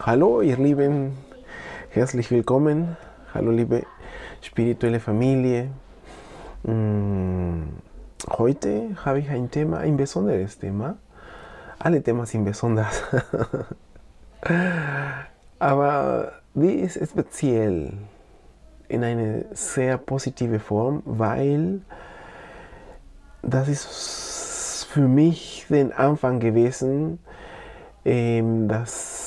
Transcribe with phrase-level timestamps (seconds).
[0.00, 1.16] Hallo, ihr Lieben,
[1.90, 2.96] herzlich willkommen.
[3.32, 3.84] Hallo, liebe
[4.42, 5.70] spirituelle Familie.
[6.64, 7.62] Mm,
[8.28, 10.96] heute habe ich ein Thema, ein besonderes Thema.
[11.78, 13.02] Alle Themen sind besonders.
[15.60, 17.92] Aber die ist speziell
[18.88, 21.80] in eine sehr positive Form, weil
[23.42, 27.20] das ist für mich den Anfang gewesen,
[28.04, 29.23] ähm, dass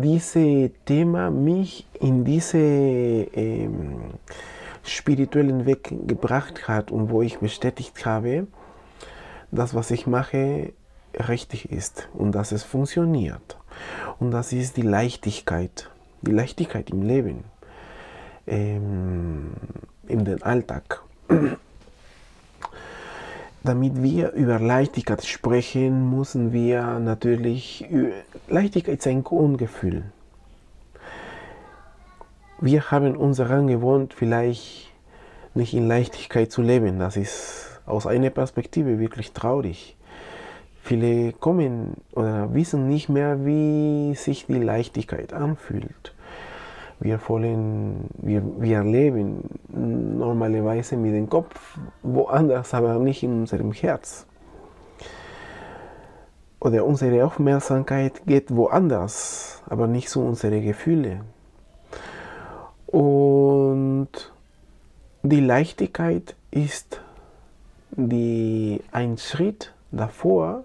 [0.00, 4.14] dieses Thema mich in diese ähm,
[4.84, 8.46] spirituellen Weg gebracht hat und wo ich bestätigt habe,
[9.50, 10.72] dass was ich mache
[11.28, 13.58] richtig ist und dass es funktioniert.
[14.18, 15.90] Und das ist die Leichtigkeit,
[16.22, 17.44] die Leichtigkeit im Leben,
[18.46, 19.52] ähm,
[20.06, 21.02] in den Alltag.
[23.68, 27.84] Damit wir über Leichtigkeit sprechen, müssen wir natürlich,
[28.48, 30.04] Leichtigkeit ist ein Grundgefühl.
[32.62, 34.90] Wir haben uns daran gewohnt, vielleicht
[35.52, 36.98] nicht in Leichtigkeit zu leben.
[36.98, 39.98] Das ist aus einer Perspektive wirklich traurig.
[40.82, 46.14] Viele kommen oder wissen nicht mehr, wie sich die Leichtigkeit anfühlt.
[47.00, 54.26] Wir, wollen, wir, wir leben normalerweise mit dem Kopf woanders, aber nicht in unserem Herz.
[56.60, 61.20] Oder unsere Aufmerksamkeit geht woanders, aber nicht zu unseren Gefühlen.
[62.86, 64.08] Und
[65.22, 67.00] die Leichtigkeit ist
[67.92, 70.64] die, ein Schritt davor,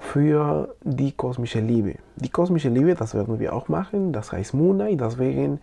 [0.00, 1.96] für die kosmische Liebe.
[2.16, 5.60] Die kosmische Liebe, das werden wir auch machen, das heißt Munai, deswegen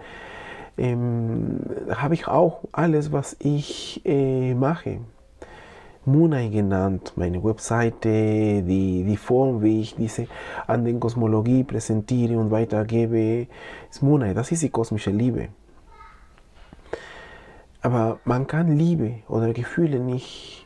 [0.78, 5.00] ähm, habe ich auch alles, was ich äh, mache,
[6.06, 10.28] Munai genannt, meine Webseite, die, die Form, wie ich diese
[10.66, 13.48] an den Kosmologie präsentiere und weitergebe,
[13.90, 15.50] ist Munai, das ist die kosmische Liebe.
[17.82, 20.66] Aber man kann Liebe oder Gefühle nicht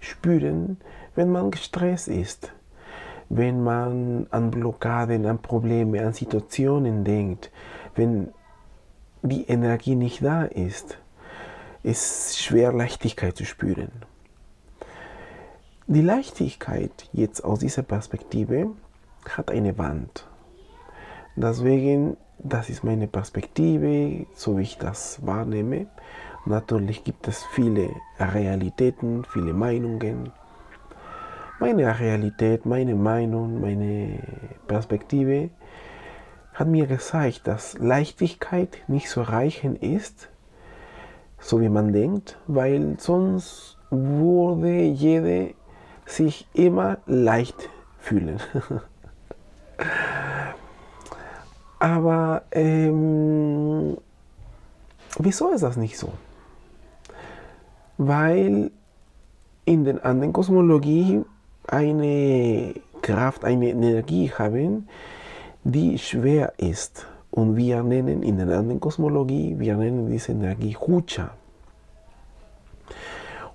[0.00, 0.78] spüren,
[1.14, 2.52] wenn man gestresst ist
[3.30, 7.50] wenn man an Blockaden, an Probleme, an Situationen denkt,
[7.94, 8.28] wenn
[9.22, 10.98] die Energie nicht da ist,
[11.84, 13.90] ist schwer Leichtigkeit zu spüren.
[15.86, 18.72] Die Leichtigkeit jetzt aus dieser Perspektive
[19.28, 20.26] hat eine Wand.
[21.36, 25.86] Deswegen, das ist meine Perspektive, so wie ich das wahrnehme.
[26.46, 30.32] Natürlich gibt es viele Realitäten, viele Meinungen,
[31.60, 34.18] meine Realität, meine Meinung, meine
[34.66, 35.50] Perspektive
[36.54, 40.30] hat mir gezeigt, dass Leichtigkeit nicht so reichen ist,
[41.38, 45.52] so wie man denkt, weil sonst würde jeder
[46.06, 47.68] sich immer leicht
[47.98, 48.40] fühlen.
[51.78, 53.96] Aber ähm,
[55.18, 56.12] wieso ist das nicht so?
[57.98, 58.70] Weil
[59.66, 61.26] in den anderen Kosmologien
[61.70, 64.88] eine Kraft, eine Energie haben,
[65.64, 67.06] die schwer ist.
[67.30, 71.30] Und wir nennen in der anderen Kosmologie, wir nennen diese Energie Hucha.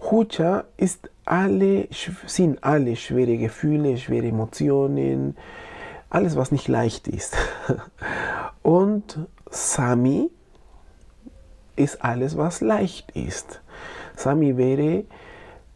[0.09, 1.87] Hucha ist alle,
[2.25, 5.35] sind alle schwere Gefühle, schwere Emotionen,
[6.09, 7.35] alles, was nicht leicht ist.
[8.61, 10.29] Und Sami
[11.75, 13.61] ist alles, was leicht ist.
[14.15, 15.03] Sami wäre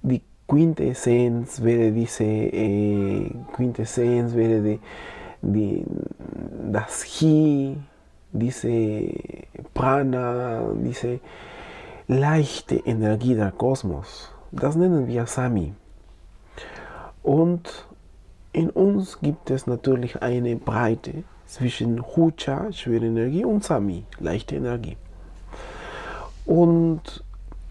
[0.02, 4.80] die Quintessenz wäre diese äh, Quintessenz, wäre die,
[5.42, 5.86] die,
[6.72, 7.78] das Chi,
[8.32, 9.14] diese
[9.74, 11.20] Prana, diese
[12.08, 14.32] leichte Energie der Kosmos.
[14.52, 15.74] Das nennen wir Sami.
[17.22, 17.86] Und
[18.52, 24.98] in uns gibt es natürlich eine Breite zwischen Hucha, schwere Energie, und Sami, leichte Energie.
[26.46, 27.24] Und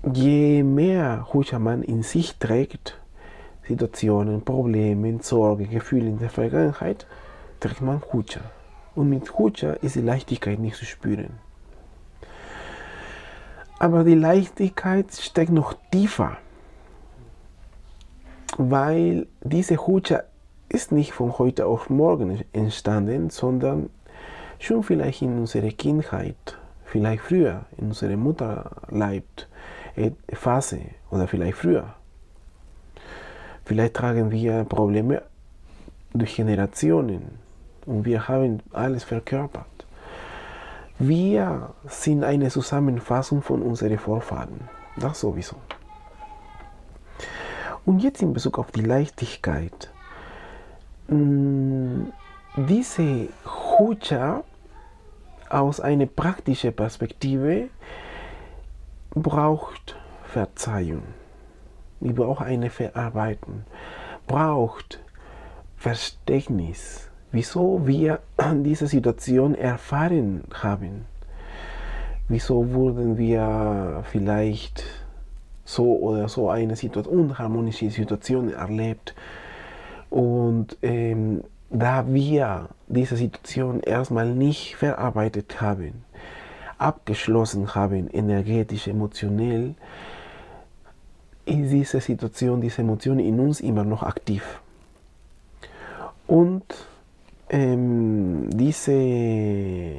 [0.03, 2.99] je mehr Hucha man in sich trägt,
[3.67, 7.07] Situationen, Probleme, Sorge, Gefühle in der Vergangenheit,
[7.61, 8.41] trägt man Hucha.
[8.95, 11.39] Und mit Hucha ist die Leichtigkeit nicht zu spüren.
[13.79, 16.39] Aber die Leichtigkeit steckt noch tiefer,
[18.57, 20.23] weil diese Hucha
[20.69, 23.91] ist nicht von heute auf morgen entstanden, sondern
[24.59, 29.25] schon vielleicht in unserer Kindheit, vielleicht früher in unserem Mutterleib
[30.33, 30.81] Phase
[31.11, 31.95] oder vielleicht früher.
[33.65, 35.23] Vielleicht tragen wir Probleme
[36.15, 37.39] durch Generationen
[37.87, 39.67] und wir haben alles verkörpert.
[40.99, 44.69] Wir sind eine Zusammenfassung von unseren Vorfahren.
[44.97, 45.57] Das sowieso.
[47.85, 49.91] Und jetzt in Bezug auf die Leichtigkeit.
[51.07, 52.07] Mm,
[52.57, 54.43] diese Hucha
[55.49, 57.69] aus einer praktischen Perspektive
[59.15, 61.03] braucht Verzeihung.
[62.01, 63.65] Wir brauchen eine Verarbeitung.
[64.27, 65.01] Braucht
[65.77, 68.21] Verständnis, wieso wir
[68.55, 71.07] diese Situation erfahren haben.
[72.29, 74.85] Wieso wurden wir vielleicht
[75.69, 79.15] so oder so eine Situation, unharmonische Situation erlebt.
[80.09, 86.05] Und ähm, da wir diese Situation erstmal nicht verarbeitet haben,
[86.79, 89.75] abgeschlossen haben, energetisch, emotionell,
[91.45, 94.61] ist diese Situation, diese Emotion in uns immer noch aktiv.
[96.27, 96.65] Und
[97.49, 99.95] ähm, diese,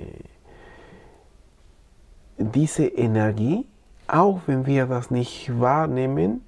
[2.38, 3.66] diese Energie,
[4.08, 6.46] auch wenn wir das nicht wahrnehmen,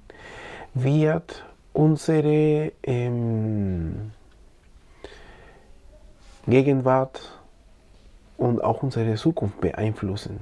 [0.74, 4.12] wird unsere ähm,
[6.46, 7.41] Gegenwart
[8.42, 10.40] und auch unsere Zukunft beeinflussen.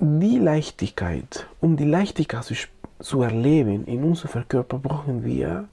[0.00, 2.54] Die Leichtigkeit, um die Leichtigkeit zu,
[2.98, 5.68] zu erleben in unserem Körper, brauchen wir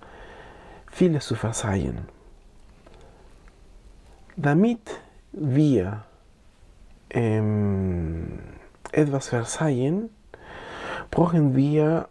[0.92, 2.06] vieles zu verzeihen.
[4.36, 5.01] Damit
[5.31, 6.04] wir
[7.10, 8.39] ähm,
[8.92, 10.12] etwas verzeihen,
[11.10, 12.10] brauchen wir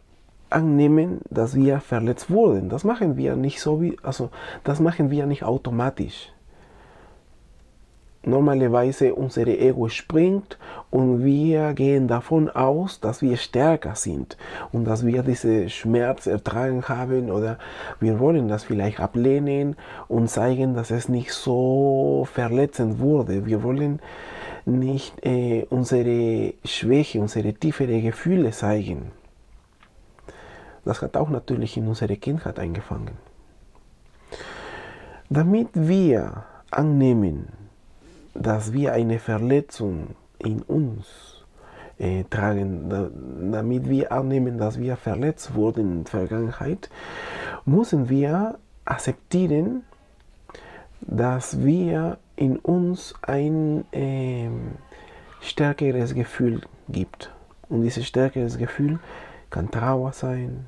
[0.51, 2.69] annehmen, dass wir verletzt wurden.
[2.69, 4.31] Das machen wir nicht so wie, also
[4.65, 6.33] das machen wir nicht automatisch.
[8.23, 10.59] Normalerweise unser Ego springt
[10.91, 14.37] und wir gehen davon aus, dass wir stärker sind
[14.73, 17.59] und dass wir diesen Schmerz ertragen haben oder
[17.99, 19.75] wir wollen das vielleicht ablehnen
[20.07, 23.47] und zeigen, dass es nicht so verletzend wurde.
[23.47, 24.01] Wir wollen
[24.67, 29.13] nicht äh, unsere Schwäche, unsere tiefere Gefühle zeigen.
[30.85, 33.17] Das hat auch natürlich in unserer Kindheit eingefangen.
[35.29, 37.49] Damit wir annehmen,
[38.35, 41.45] dass wir eine Verletzung in uns
[41.99, 43.11] äh, tragen, da,
[43.53, 46.91] damit wir annehmen, dass wir verletzt wurden in der Vergangenheit,
[47.65, 49.83] müssen wir akzeptieren,
[51.03, 54.49] dass wir in uns ein äh,
[55.41, 57.31] stärkeres Gefühl gibt.
[57.69, 58.99] Und dieses stärkeres Gefühl
[59.51, 60.67] kann Trauer sein,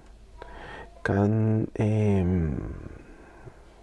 [1.03, 2.57] kann ähm,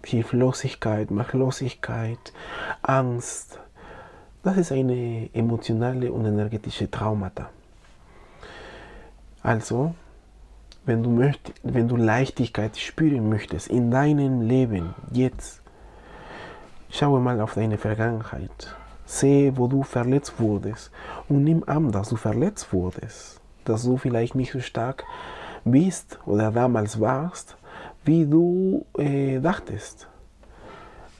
[0.04, 2.32] Hilflosigkeit, Machtlosigkeit,
[2.82, 3.58] Angst.
[4.42, 7.50] Das ist eine emotionale und energetische Traumata.
[9.42, 9.94] Also,
[10.86, 15.62] wenn du, möcht, wenn du Leichtigkeit spüren möchtest in deinem Leben, jetzt,
[16.90, 18.74] schaue mal auf deine Vergangenheit.
[19.04, 20.90] Sehe, wo du verletzt wurdest
[21.28, 25.04] und nimm an, dass du verletzt wurdest dass du vielleicht nicht so stark
[25.64, 27.56] bist oder damals warst,
[28.04, 30.08] wie du äh, dachtest.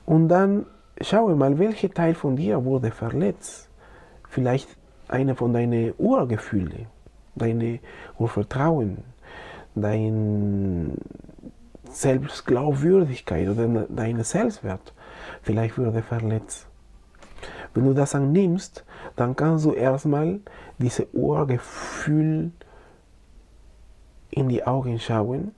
[0.06, 0.66] Und dann
[1.00, 3.68] schaue mal, welcher Teil von dir wurde verletzt.
[4.28, 4.68] Vielleicht
[5.08, 6.86] eine von deinen Urgefühlen,
[7.34, 7.80] deine
[8.18, 8.98] Urvertrauen,
[9.74, 10.92] deine
[11.90, 14.94] Selbstglaubwürdigkeit oder dein Selbstwert.
[15.42, 16.66] Vielleicht wurde verletzt.
[17.74, 18.84] Wenn du das annimmst,
[19.16, 20.40] dann kannst du erstmal
[20.78, 22.52] diese Urgefühl
[24.30, 25.52] in die Augen schauen,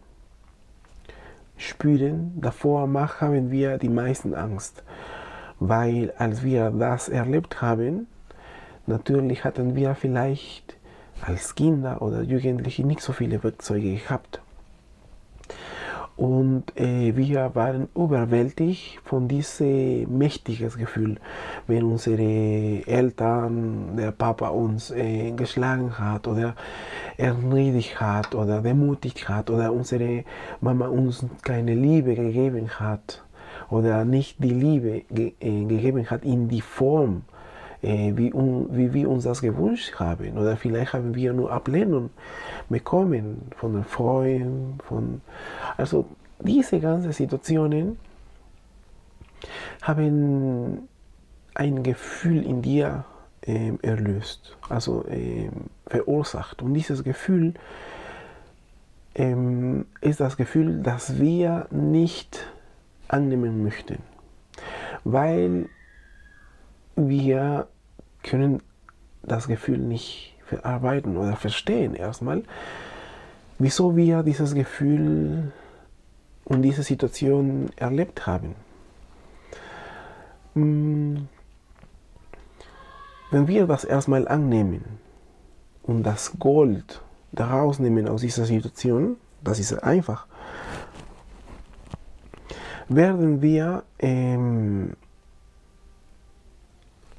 [1.56, 2.40] spüren.
[2.40, 4.82] Davor haben wir die meisten Angst,
[5.60, 8.06] weil als wir das erlebt haben,
[8.86, 10.76] natürlich hatten wir vielleicht
[11.20, 14.41] als Kinder oder Jugendliche nicht so viele Werkzeuge gehabt.
[16.16, 21.16] Und äh, wir waren überwältigt von diesem mächtigen Gefühl,
[21.66, 26.54] wenn unsere Eltern, der Papa uns äh, geschlagen hat oder
[27.16, 30.24] erniedrigt hat oder demutigt hat oder unsere
[30.60, 33.24] Mama uns keine Liebe gegeben hat
[33.70, 37.22] oder nicht die Liebe ge äh, gegeben hat in die Form,
[37.82, 40.38] äh, wie, un, wie wir uns das gewünscht haben.
[40.38, 42.10] Oder vielleicht haben wir nur Ablehnung
[42.68, 44.78] bekommen von den Freunden.
[44.84, 45.20] Von,
[45.76, 46.06] also
[46.40, 47.98] diese ganzen Situationen
[49.82, 50.88] haben
[51.54, 53.04] ein Gefühl in dir
[53.42, 55.50] äh, erlöst, also äh,
[55.86, 56.62] verursacht.
[56.62, 57.54] Und dieses Gefühl
[59.14, 62.46] ähm, ist das Gefühl, das wir nicht
[63.08, 63.98] annehmen möchten,
[65.04, 65.68] weil
[66.96, 67.66] wir
[68.22, 68.62] können
[69.22, 72.42] das Gefühl nicht verarbeiten oder verstehen erstmal,
[73.58, 75.52] wieso wir dieses Gefühl
[76.44, 78.54] und diese Situation erlebt haben.
[80.54, 81.28] Hm.
[83.30, 84.84] Wenn wir das erstmal annehmen
[85.84, 87.00] und das Gold
[87.32, 90.26] daraus nehmen aus dieser Situation, das ist einfach,
[92.88, 94.92] werden wir ähm,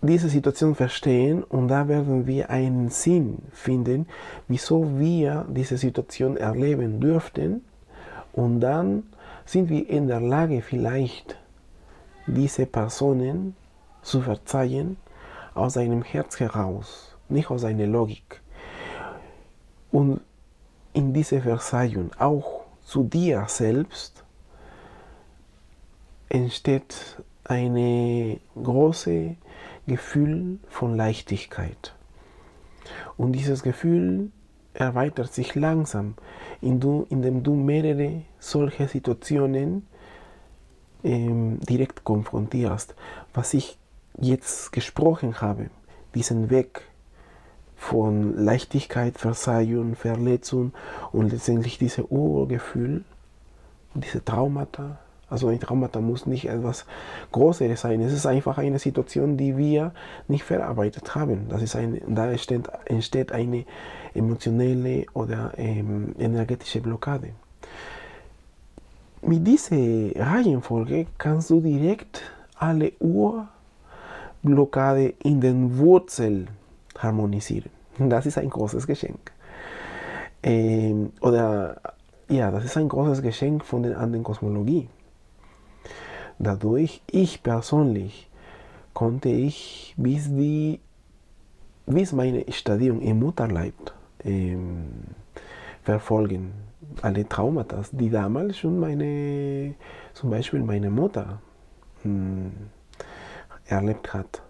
[0.04, 4.08] diese Situation verstehen und da werden wir einen Sinn finden,
[4.50, 7.64] wieso wir diese Situation erleben dürften
[8.34, 9.04] und dann
[9.46, 11.38] sind wir in der Lage vielleicht
[12.28, 13.56] diese Personen
[14.02, 14.98] zu verzeihen
[15.54, 18.42] aus einem Herz heraus, nicht aus einer Logik.
[19.92, 20.20] Und
[20.94, 24.24] in diese Verzeihung auch zu dir selbst
[26.30, 29.36] entsteht eine große
[29.88, 31.94] Gefühl von Leichtigkeit.
[33.18, 34.32] Und dieses Gefühl
[34.74, 36.16] erweitert sich langsam,
[36.62, 39.88] indem du mehrere solche Situationen
[41.04, 42.96] ähm, direkt konfrontierst.
[43.34, 43.78] Was ich
[44.18, 45.70] jetzt gesprochen habe,
[46.16, 46.82] diesen Weg
[47.76, 50.74] von Leichtigkeit, Verzeihung, Verletzung
[51.12, 53.04] und letztendlich dieses Urgefühl,
[53.94, 55.00] diese Traumata,
[55.34, 56.86] also ein Traumata muss nicht etwas
[57.32, 58.00] Größeres sein.
[58.02, 59.92] Es ist einfach eine Situation, die wir
[60.28, 61.50] nicht verarbeitet haben.
[61.50, 63.66] Das ist ein, da entsteht, entsteht eine
[64.14, 67.30] emotionelle oder ähm, energetische Blockade.
[69.24, 72.22] Mit dieser Reihenfolge kannst du direkt
[72.60, 72.92] alle
[74.44, 76.48] Urblockade in den Wurzeln
[77.00, 77.72] harmonisieren.
[77.98, 79.32] Das ist ein großes Geschenk.
[80.44, 81.82] Ähm, oder
[82.30, 84.90] ja, das ist ein großes Geschenk von der anderen Kosmologie.
[86.40, 88.30] Dadurch, ich persönlich,
[88.94, 90.80] konnte ich bis, die,
[91.86, 93.74] bis meine Stadium im Mutterleib
[94.24, 94.86] ähm,
[95.84, 96.54] verfolgen.
[97.02, 99.76] Alle Traumata, die damals schon meine,
[100.14, 101.42] zum Beispiel meine Mutter
[102.04, 102.52] mh, hm,
[103.66, 104.42] erlebt hat.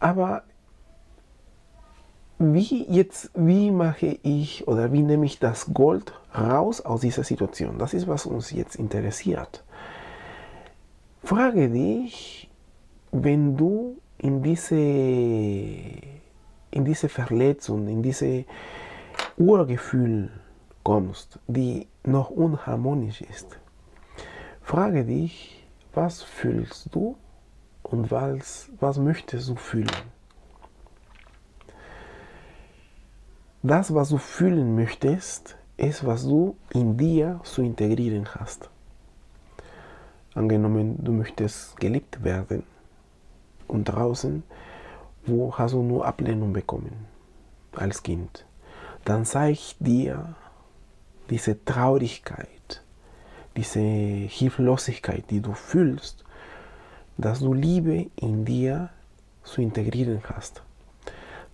[0.00, 0.42] Aber
[2.42, 7.78] wie jetzt, wie mache ich oder wie nehme ich das Gold raus aus dieser Situation?
[7.78, 9.62] Das ist, was uns jetzt interessiert.
[11.22, 12.50] Frage dich,
[13.12, 18.44] wenn du in diese, in diese Verletzung, in diese
[19.36, 20.30] Urgefühl
[20.82, 23.46] kommst, die noch unharmonisch ist.
[24.62, 27.16] Frage dich, was fühlst du
[27.82, 29.90] und was, was möchtest du fühlen?
[33.64, 38.68] Das, was du fühlen möchtest, ist, was du in dir zu integrieren hast.
[40.34, 42.64] Angenommen, du möchtest geliebt werden
[43.68, 44.42] und draußen,
[45.26, 47.06] wo hast du nur Ablehnung bekommen
[47.76, 48.44] als Kind,
[49.04, 50.34] dann zeig dir
[51.30, 52.82] diese Traurigkeit,
[53.56, 56.24] diese Hilflosigkeit, die du fühlst,
[57.16, 58.90] dass du Liebe in dir
[59.44, 60.64] zu integrieren hast,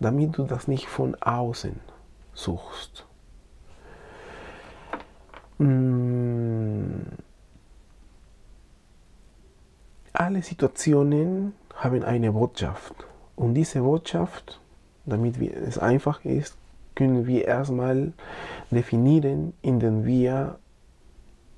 [0.00, 1.87] damit du das nicht von außen
[2.38, 3.04] suchst.
[5.58, 7.02] Mm.
[10.12, 12.94] Alle Situationen haben eine Botschaft.
[13.36, 14.60] Und diese Botschaft,
[15.06, 16.56] damit es einfach ist,
[16.94, 18.12] können wir erstmal
[18.70, 20.58] definieren, indem wir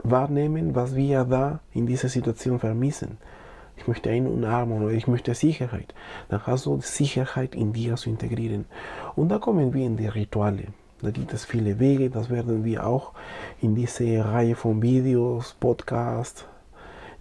[0.02, 3.18] wahrnehmen, was wir da in dieser Situation vermissen.
[3.80, 5.94] Ich möchte eine Umarmung oder ich möchte Sicherheit.
[6.28, 8.66] Dann hast du Sicherheit in dir zu integrieren.
[9.16, 10.64] Und da kommen wir in die Rituale.
[11.00, 13.12] Da gibt es viele Wege, das werden wir auch
[13.62, 16.44] in diese Reihe von Videos, Podcasts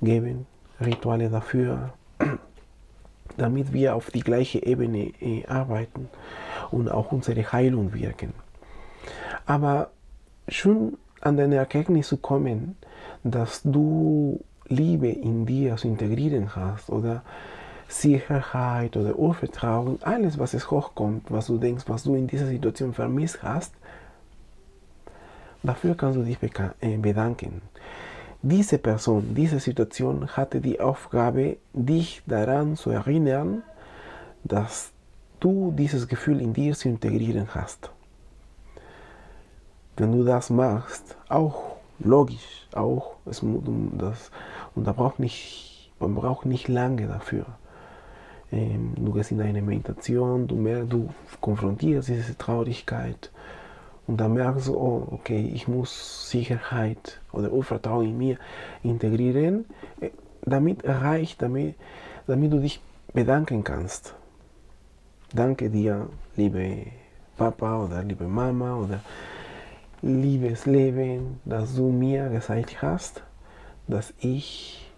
[0.02, 0.48] geben.
[0.82, 1.94] Rituale dafür,
[3.38, 6.10] damit wir auf die gleiche Ebene äh, arbeiten
[6.72, 8.34] und auch unsere Heilung wirken.
[9.46, 9.92] Aber
[10.50, 12.76] schon an den Erkenntnis zu kommen,
[13.24, 17.24] dass du Liebe in dir zu integrieren hast oder
[17.88, 22.94] Sicherheit oder Urvertrauen, alles, was es hochkommt, was du denkst, was du in dieser Situation
[22.94, 23.74] vermisst hast,
[25.64, 26.38] dafür kannst du dich
[26.82, 27.62] äh, bedanken.
[28.42, 33.64] Diese Person, diese Situation hatte die Aufgabe, dich daran zu erinnern,
[34.44, 34.92] dass
[35.40, 37.92] du dieses Gefühl in dir zu integrieren hast.
[39.98, 44.32] Wenn du das machst, auch logisch, auch das,
[44.76, 47.46] und da braucht nicht, man braucht nicht lange dafür.
[48.52, 51.10] Ähm, du gehst in eine Meditation, du, merkst, du
[51.42, 53.32] konfrontierst diese Traurigkeit
[54.08, 58.38] und dann merkst du, oh, okay, ich muss Sicherheit oder Urvertrauen in mir
[58.82, 59.66] integrieren.
[60.02, 60.10] Äh,
[60.42, 61.76] damit reicht, damit,
[62.26, 62.82] damit du dich
[63.14, 64.16] bedanken kannst.
[65.34, 66.88] Danke dir, liebe
[67.38, 69.02] Papa oder liebe Mama oder
[70.02, 73.24] liebes Leben, dass du mir gezeigt hast,
[73.90, 74.90] dass ich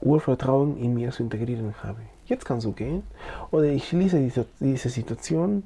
[0.00, 2.00] Urvertrauen in mir zu integrieren habe.
[2.26, 3.02] Jetzt kannst du gehen
[3.50, 5.64] oder ich schließe diese, diese Situation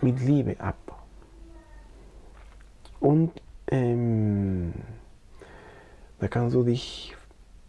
[0.00, 0.76] mit Liebe ab.
[3.00, 3.32] Und
[3.70, 4.72] ähm,
[6.18, 7.14] Da kannst du dich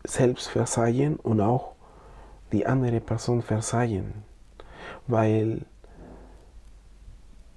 [0.03, 1.73] selbst verzeihen und auch
[2.51, 4.23] die andere Person verzeihen.
[5.07, 5.65] Weil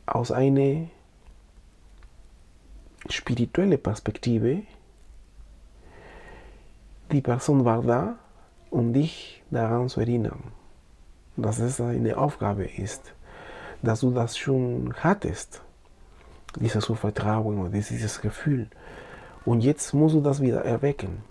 [0.04, 0.88] aus einer
[3.09, 4.62] spirituellen Perspektive,
[7.12, 8.16] die Person war da,
[8.71, 10.42] um dich daran zu erinnern,
[11.37, 13.14] dass es eine Aufgabe ist,
[13.83, 15.62] dass du das schon hattest,
[16.59, 18.69] dieses Vertrauen oder dieses Gefühl.
[19.45, 21.23] Und jetzt musst du das wieder erwecken.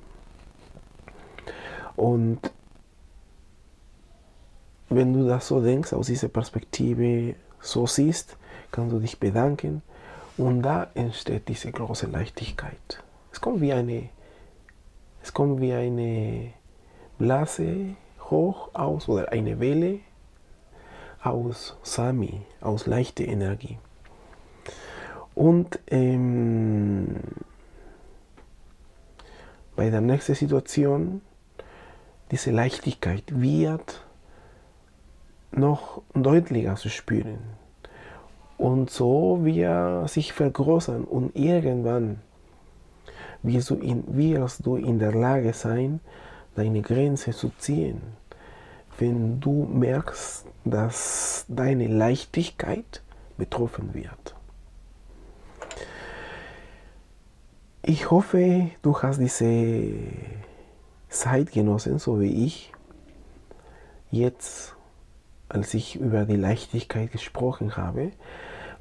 [1.96, 2.40] Und
[4.90, 8.38] wenn du das so denkst, aus dieser Perspektive so siehst,
[8.72, 9.82] kannst du dich bedanken
[10.38, 13.04] und da entsteht diese große Leichtigkeit.
[13.32, 14.10] Es kommt wie eine,
[15.24, 16.54] es kommt wie eine
[17.18, 17.96] Blase
[18.30, 20.00] hoch aus oder eine Welle
[21.22, 23.78] aus Sami, aus leichter Energie.
[25.36, 27.16] Und ähm,
[29.75, 31.22] bei der nächsten Situation,
[32.32, 34.06] diese Leichtigkeit wird
[35.51, 37.40] noch deutlicher zu spüren.
[38.58, 42.22] Und so wir sich vergrößern und irgendwann
[43.44, 46.00] wirst du, in, wirst du in der Lage sein,
[46.56, 48.02] deine Grenze zu ziehen.
[48.98, 53.02] Wenn du merkst, dass deine Leichtigkeit
[53.38, 54.36] betroffen wird.
[57.84, 59.94] Ich hoffe, du hast diese
[61.10, 62.72] Zeit genossen, so wie ich.
[64.12, 64.76] Jetzt
[65.50, 68.12] als ich über die Leichtigkeit gesprochen habe,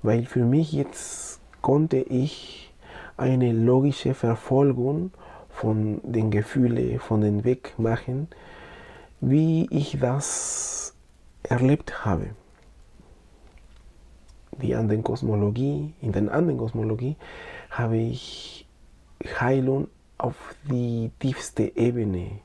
[0.02, 2.69] weil für mich jetzt konnte ich
[3.20, 5.12] eine logische Verfolgung
[5.50, 8.28] von den Gefühlen, von den Weg machen,
[9.20, 10.94] wie ich das
[11.42, 12.30] erlebt habe.
[14.62, 17.16] Die anderen Kosmologie, in der anderen Kosmologie
[17.70, 18.66] habe ich
[19.38, 22.40] Heilung auf die tiefste Ebene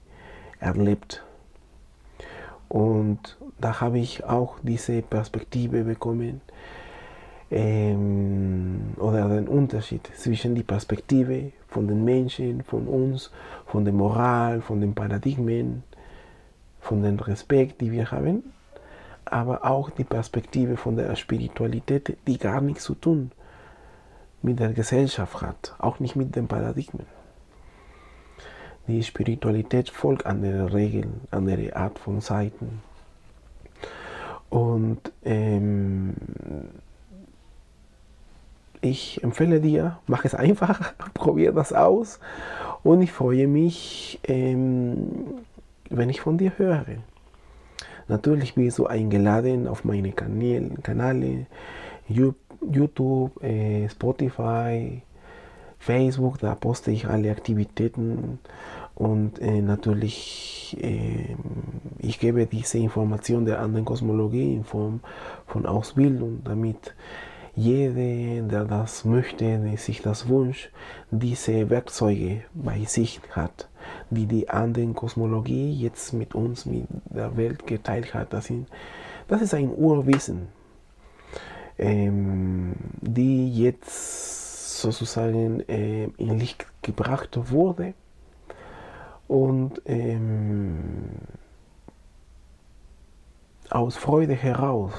[0.59, 1.23] erlebt.
[2.67, 6.41] Und da habe ich auch diese Perspektive bekommen
[7.51, 13.31] ähm, oder den Unterschied zwischen der Perspektive von den Menschen, von uns,
[13.65, 15.83] von der Moral, von den Paradigmen,
[16.79, 18.43] von dem Respekt, die wir haben,
[19.25, 23.31] aber auch die Perspektive von der Spiritualität, die gar nichts zu tun
[24.41, 27.07] mit der Gesellschaft hat, auch nicht mit den Paradigmen.
[28.87, 32.83] Die Spiritualität folgt anderen Regeln, andere Art von Seiten.
[34.49, 36.13] Und ähm,
[38.85, 42.19] ich empfehle dir, mach es einfach, probier das aus
[42.83, 45.43] und ich freue mich, ähm,
[45.89, 46.85] wenn ich von dir höre.
[48.07, 51.47] Natürlich bist du eingeladen auf meine Kanäle, Kanäle
[52.07, 55.01] YouTube, äh, Spotify,
[55.79, 58.39] Facebook, da poste ich alle Aktivitäten
[58.93, 61.35] und äh, natürlich äh,
[61.99, 64.99] ich gebe diese Information der anderen Kosmologie in Form
[65.47, 66.93] von Ausbildung, damit
[67.55, 70.71] jeder, der das möchte, der sich das wünscht,
[71.09, 73.69] diese Werkzeuge bei sich hat,
[74.09, 78.33] die die anderen Kosmologie jetzt mit uns, mit der Welt geteilt hat.
[78.33, 78.67] Das, sind,
[79.27, 80.49] das ist ein Urwissen,
[81.77, 87.93] ähm, die jetzt sozusagen äh, in Licht gebracht wurde.
[89.27, 90.75] Und ähm,
[93.69, 94.93] aus Freude heraus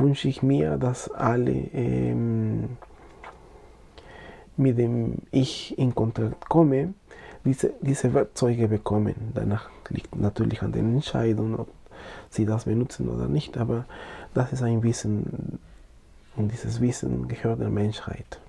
[0.00, 2.76] wünsche ich mir, dass alle ähm,
[4.60, 6.94] mit dem ich in Kontakt komme,
[7.44, 9.32] diese, diese Werkzeuge bekommen.
[9.34, 11.68] Danach liegt natürlich an den Entscheidungen, ob
[12.28, 13.86] sie das benutzen oder nicht, aber
[14.34, 15.58] das ist ein Wissen
[16.36, 18.40] und dieses Wissen gehört der Menschheit.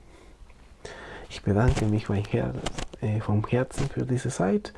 [1.30, 4.74] Ich bedanke mich äh, vom Herzen für diese Zeit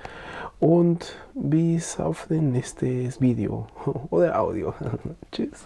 [0.59, 2.85] und bis auf das nächste
[3.19, 3.67] Video
[4.11, 4.73] oder Audio.
[5.31, 5.65] Tschüss.